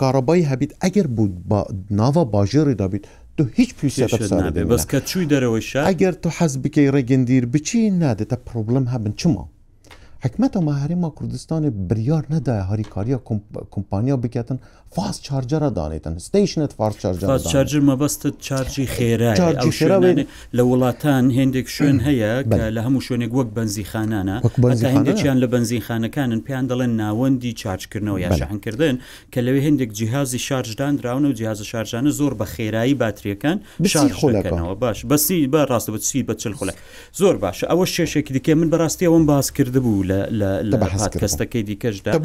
[0.00, 1.32] کارەبایی هەبیت ئەگەر بوو
[1.98, 3.04] ناوە باژێری دەبیت
[3.36, 3.86] تو هیچ پێ
[4.72, 9.44] بەس کە چوی دەرەوەی ئەگەر تو حەز بکەی ڕێگەندیر بچی نادێتە پرۆبلم هەبن چما
[10.24, 13.18] حکمەتە مەهرێما کوردستانی بریار نەدای هەریکاریە
[13.70, 14.56] کمپانیا بکەن
[14.94, 16.96] فاز چارجرە دانێتن ستیشنت فارس
[17.48, 19.32] چارجر مەبەستە چارجی خێرا
[20.56, 22.32] لە وڵاتان هێندێک شوێن هەیە
[22.76, 24.36] لە هەموو شوێنێک وەک بنزیخانانە
[24.96, 28.96] هەندێکیان لە بنزیخانەکانن پێیان دەڵێن ناوەندی چارجکردنەوە یاشانکردن
[29.32, 34.98] کە لەوێ هندێک جیهازی شارژدان درراونە و جیازە شارژانە زۆر بە خێرایی باتریەکان بشارەوە باش
[35.10, 36.76] بەسی بە ڕاستە بچی بە چل خولک
[37.20, 40.13] زۆر باشە ئەوە شێشێکی دیکە من بەڕاستی ئەوم باز کرده بوو لە
[41.22, 42.18] کەستەکەی دیکەشدا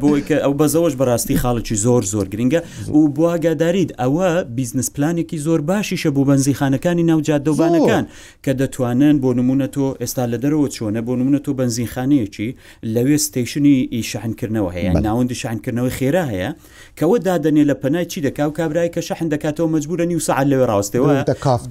[0.00, 5.60] بۆی کە ئەو بەزەوەش بەڕاستی خاڵکی زۆر زۆر گرنگە و بواگادارید ئەوە بیزنس پلانێکی زۆر
[5.70, 8.04] باشیشە بۆ بنزیخانەکانی ناوجات دەوبانەکان
[8.44, 12.48] کە دەتوانن بۆ نمونە تۆ ئێستا لە دەرەوە چۆنە بۆ نمونە تۆ بنزیخانەیەکی
[12.94, 16.50] لەوێ ستیشنی ئیشانکردنەوە هەیە ناوەندی شانکردنەوە خێرا هەیە
[16.98, 20.46] کەەوە دادنێ لە پەنای چی دەکا و کابرای کە شەحن دەکاتەوە مجبورە نی و سعال
[20.52, 21.14] لەوێ ڕاستەوە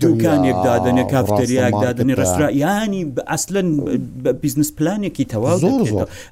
[0.01, 3.67] دوکانێک دادنێ کافتریاک دادنێ ڕسترا ینی ئەسلن
[4.27, 5.61] بە بیزنس پلانێکی تەواز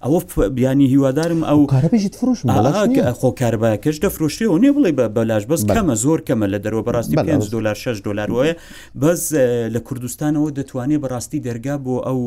[0.03, 2.39] ئەوە بیانی هیوادارم ئەو کارپژیت فروش
[3.21, 7.49] خۆ کارباکەش دەفرۆشتەوە نێ بڵێ بە بەلاش بەس کەمە زۆر کەمە لە دەرەوە بەڕاستی 5
[7.53, 8.55] دلار 6 دلار وایە
[9.01, 9.21] بەس
[9.75, 12.19] لە کوردستانەوە دەتوانێت بەڕاستی دەرگا بۆ ئەو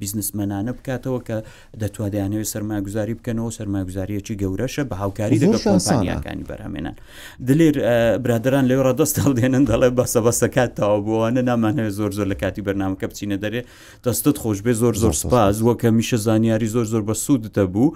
[0.00, 1.36] بیزنسمەانە بکاتەوە کە
[1.82, 6.94] دەتوانیانەوە سەرماگوزاری بکەنەوە سەرماگوزاریەکی گەورەشە بە هاوکاری دەگەڵسانیەکانی بەرهمێنان
[7.48, 7.74] دلێر
[8.24, 13.36] برادران لێ ڕدەست هەڵدێنن دەڵێ بەسە بەسەکاتەوە بۆوانە نامانەوە زۆر زۆر لە کاتی بەرنامەکە بچینە
[13.44, 13.62] دەرێ
[14.04, 17.86] دەستت خۆش بێ زۆر زۆر سپاز وەکە میشە زانیاری زۆر زۆر بە سوودتە بوو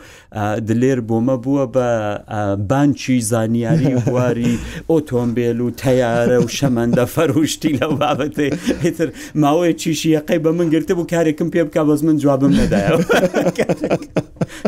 [0.69, 1.87] دلێر بۆمە بووە بە
[2.71, 4.55] بانچی زانیاری واری
[4.91, 8.47] ئۆتۆمبیل و تەیارە و شەمەندە فەروشتی لە بابەتێ
[8.87, 9.09] هتر
[9.43, 12.97] ماوەیە چیشی یەقەی بە من گرتە بوو کارێکم پێ بکە بەز من جوابم نەدایە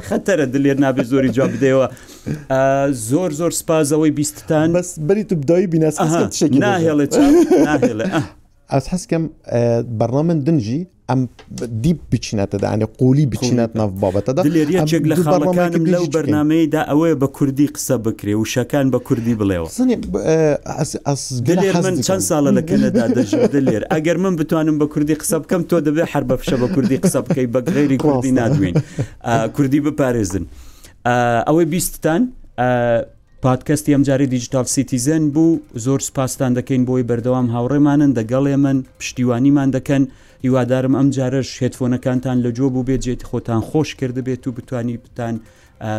[0.09, 1.87] خەتەرە دلێر نابێت زۆری جواب بدەوە
[3.11, 7.15] زۆر زۆر سپازەوەی بیستان بەس بریت بدای بیناس ناهێڵێت
[7.69, 8.39] ناهێڵێ
[8.75, 9.25] ئەس حەسکەم
[10.01, 10.81] بەڕەمن دنجی
[11.11, 11.21] ئەم
[11.85, 17.67] دی بچینەتەدا ئەێ قولی بچینەت ناف بابەتەدا لێریەک لە خەڵەکانم لەو بەرنمەیەدا ئەوەیە بە کوردی
[17.77, 19.69] قسە بکرێ و شەکان بە کوردی بڵێەوە
[21.87, 25.77] من چەند ساڵە لە کەنەدا دەژدە لێر ئەگەر من بتوانم بە کوردی قسە بکەم تۆ
[25.87, 28.75] دەبێت هەر بەفشە بە کوردی قسە بکەی بە غێری کوردی نادوین
[29.57, 30.45] کوردی بپارێزن
[31.49, 32.23] ئەوەی بیستتان
[33.43, 40.05] پادکەستی ئەمجاری دیجیتال سیتیزن بوو زۆر سپاسان دەکەین بۆی بەردەوام هاوڕێمانن دەگەڵێ من پشتیوانیمان دەکەن
[40.45, 44.97] هیوادارم ئەم جارش هێتفۆنەکانتان لە جۆ بوو بێت جێت خۆتان خۆش کرده بێت و بتانی
[44.97, 45.41] بتان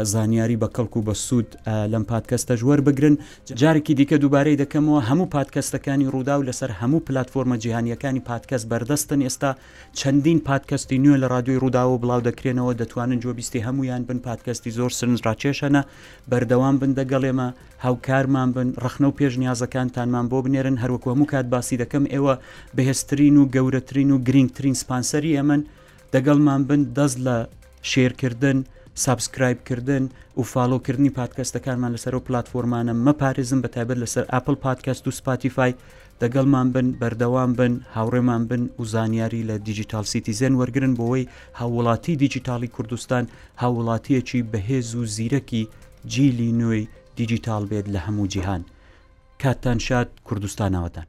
[0.04, 1.56] زانیاری بە کەڵکو بە سوود
[1.94, 3.18] لەم پادکەستە ژوەر بگرن
[3.62, 9.52] جارێکی دیکە دووبارەی دەکەمەوە هەموو پادکەستەکانی ڕوودا و لەسەر هەموو پلتفۆمە جیهانیەکانی پادکەس بەردەستن ئێستا
[10.00, 15.20] چەندین پادکەستی نوێ لە رادیۆی ڕووداوە بڵاو دەکرێنەوە دەتوانن جۆبیستی هەمویان بن پادکەستی زۆر سنج
[15.28, 15.84] ڕاکێشەنە
[16.32, 17.48] بەردەوام بن دەگەڵێ ئێمە
[17.86, 22.34] هاوکارمان بن ڕخنە و پێشنیازەکانتانمان بۆ بنێرن هەروەک هەموو کات باسی دەکەم ئێوە
[22.76, 25.62] بەهێستترین و گەورەترین و گرنگترین سپانسەری ئەمن
[26.14, 27.38] دەگەڵمان بن دەست لە
[27.92, 28.58] شێرکردن
[29.06, 30.04] سابسکرایبکردن
[30.40, 35.72] و فالۆکردنی پادکەستەکانمان لەسەر و پلتفۆرمانە مەپارێزم بە تایبەت لەسەر ئاپل پادکەست و سپاتیفای
[36.22, 41.26] دەگەڵمان بن بەردەوام بن هاوڕێمان بن و زانیاری لە دیجیتال سیتیزن وەرگن بۆەوەی
[41.60, 43.24] هاوڵاتی دیجیتالی کوردستان
[43.62, 45.64] هاوڵاتیەکی بەهێز و زیرەکی
[46.14, 46.86] جیلی نوێی
[47.20, 48.62] دیجیتال بێت لە هەموو جیهان
[49.42, 51.08] کاتتان شاد کوردستانەوەتان